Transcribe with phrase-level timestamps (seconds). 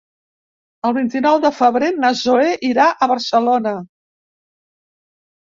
[0.87, 3.75] El vint-i-nou de febrer na Zoè irà a Barcelona.